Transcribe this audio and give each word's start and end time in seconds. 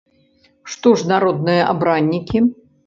Што 0.75 0.95
ж 1.01 1.11
народныя 1.13 1.71
абраннікі? 1.77 2.45